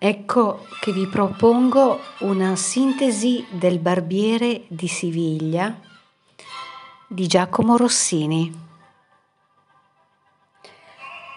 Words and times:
Ecco 0.00 0.64
che 0.80 0.92
vi 0.92 1.08
propongo 1.08 1.98
una 2.20 2.54
sintesi 2.54 3.44
del 3.50 3.80
Barbiere 3.80 4.62
di 4.68 4.86
Siviglia 4.86 5.76
di 7.08 7.26
Giacomo 7.26 7.76
Rossini. 7.76 8.66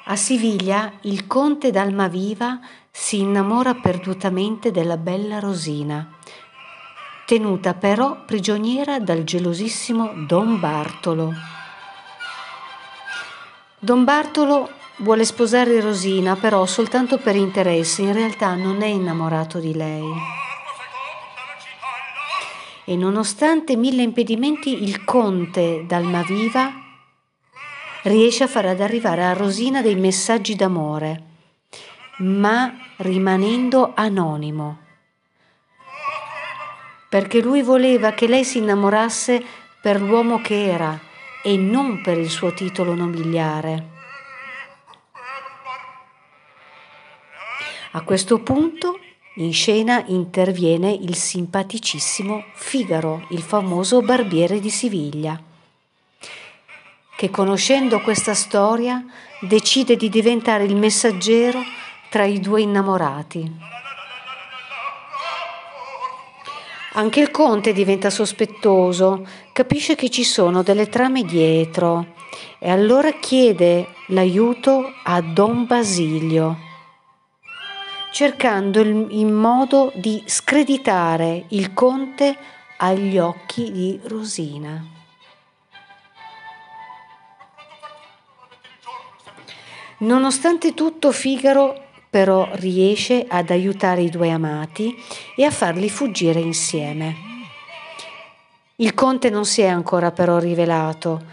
A 0.05 0.16
Siviglia 0.16 0.92
il 1.02 1.25
conte 1.25 1.71
d'Almaviva 1.71 2.60
si 2.92 3.21
innamora 3.21 3.74
perdutamente 3.74 4.70
della 4.70 4.98
bella 4.98 5.39
Rosina, 5.39 6.18
tenuta 7.25 7.73
però 7.73 8.25
prigioniera 8.25 9.00
dal 9.00 9.23
gelosissimo 9.23 10.12
Don 10.28 10.59
Bartolo. 10.59 11.34
Don 13.80 14.04
Bartolo 14.04 14.81
Vuole 15.01 15.25
sposare 15.25 15.82
Rosina, 15.82 16.36
però 16.36 16.64
soltanto 16.68 17.18
per 17.18 17.36
interesse, 17.36 18.04
in 18.04 18.14
realtà 18.14 18.54
non 18.54 18.83
è 18.83 18.86
innamorato 18.86 19.57
di 19.57 19.73
lei. 19.73 20.07
E 22.86 22.96
nonostante 22.96 23.75
mille 23.75 24.04
impedimenti, 24.04 24.83
il 24.83 25.04
conte 25.04 25.86
d'Almaviva 25.87 26.71
riesce 28.04 28.43
a 28.43 28.47
far 28.47 28.68
ad 28.68 28.79
arrivare 28.79 29.25
a 29.25 29.33
Rosina 29.33 29.82
dei 29.82 29.95
messaggi 29.95 30.56
d'amore, 30.56 31.23
ma 32.17 32.72
rimanendo 32.97 33.94
anonimo. 33.95 34.78
Perché 37.09 37.42
lui 37.42 37.64
voleva 37.64 38.11
che 38.11 38.28
lei 38.28 38.44
si 38.44 38.59
innamorasse 38.59 39.44
per 39.81 40.00
l'uomo 40.00 40.42
che 40.42 40.64
era 40.72 41.00
e 41.42 41.58
non 41.58 42.02
per 42.03 42.20
il 42.20 42.30
suo 42.30 42.53
titolo 42.53 42.94
nobiliare. 42.94 44.00
A 47.94 48.03
questo 48.03 48.39
punto 48.39 49.00
in 49.36 49.52
scena 49.52 50.02
interviene 50.08 50.92
il 50.92 51.14
simpaticissimo 51.14 52.45
Figaro, 52.53 53.25
il 53.31 53.42
famoso 53.42 54.02
barbiere 54.02 54.61
di 54.61 54.70
Siviglia, 54.70 55.38
che 57.17 57.30
conoscendo 57.30 58.00
questa 58.00 58.33
storia 58.33 59.03
decide 59.42 59.98
di 59.98 60.08
diventare 60.08 60.64
il 60.64 60.78
messaggero 60.78 61.59
tra 62.09 62.23
i 62.23 62.39
due 62.39 62.61
innamorati. 62.61 63.52
Anche 66.94 67.20
il 67.20 67.30
conte 67.30 67.73
diventa 67.73 68.09
sospettoso, 68.09 69.28
capisce 69.52 69.95
che 69.95 70.09
ci 70.09 70.23
sono 70.23 70.64
delle 70.64 70.88
trame 70.88 71.23
dietro 71.23 72.14
e 72.58 72.70
allora 72.70 73.11
chiede 73.11 73.88
l'aiuto 74.08 74.94
a 75.03 75.20
Don 75.20 75.66
Basilio 75.66 76.70
cercando 78.12 78.81
in 78.81 79.31
modo 79.31 79.92
di 79.95 80.22
screditare 80.26 81.45
il 81.50 81.73
conte 81.73 82.38
agli 82.78 83.17
occhi 83.17 83.72
di 83.72 84.00
Rosina. 84.04 84.86
Nonostante 90.00 90.73
tutto, 90.73 91.12
Figaro 91.12 91.89
però 92.09 92.50
riesce 92.54 93.26
ad 93.28 93.50
aiutare 93.50 94.02
i 94.02 94.09
due 94.09 94.30
amati 94.30 94.94
e 95.36 95.45
a 95.45 95.52
farli 95.52 95.89
fuggire 95.89 96.39
insieme. 96.39 97.16
Il 98.78 98.94
conte 98.94 99.30
non 99.30 99.45
si 99.45 99.62
è 99.62 99.67
ancora 99.67 100.12
però 100.12 100.38
rivelato, 100.38 101.23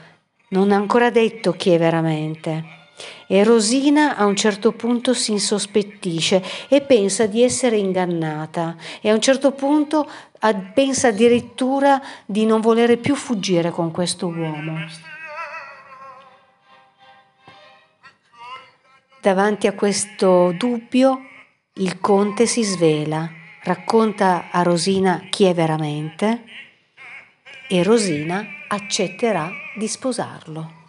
non 0.50 0.70
ha 0.70 0.76
ancora 0.76 1.10
detto 1.10 1.52
chi 1.52 1.70
è 1.70 1.78
veramente. 1.78 2.77
E 3.26 3.44
Rosina 3.44 4.16
a 4.16 4.24
un 4.24 4.34
certo 4.34 4.72
punto 4.72 5.14
si 5.14 5.32
insospettisce 5.32 6.42
e 6.68 6.80
pensa 6.80 7.26
di 7.26 7.42
essere 7.42 7.76
ingannata 7.76 8.76
e 9.00 9.10
a 9.10 9.14
un 9.14 9.20
certo 9.20 9.52
punto 9.52 10.08
pensa 10.72 11.08
addirittura 11.08 12.00
di 12.24 12.46
non 12.46 12.60
volere 12.60 12.96
più 12.96 13.14
fuggire 13.14 13.70
con 13.70 13.90
questo 13.90 14.26
uomo. 14.28 14.86
Davanti 19.20 19.66
a 19.66 19.74
questo 19.74 20.52
dubbio 20.56 21.20
il 21.74 22.00
conte 22.00 22.46
si 22.46 22.62
svela, 22.62 23.28
racconta 23.62 24.48
a 24.50 24.62
Rosina 24.62 25.26
chi 25.28 25.44
è 25.44 25.54
veramente 25.54 26.44
e 27.68 27.82
Rosina 27.82 28.44
accetterà 28.68 29.50
di 29.76 29.86
sposarlo. 29.86 30.87